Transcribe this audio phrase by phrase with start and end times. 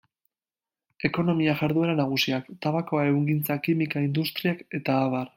[1.09, 5.29] Ekonomia jarduera nagusiak: tabakoa, ehungintza, kimika industriak, eta abar.